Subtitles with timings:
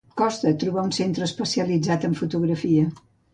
[0.19, 2.89] Costa trobar un centre especialitzat en fotografia.